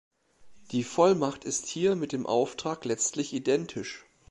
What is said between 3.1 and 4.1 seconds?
identisch.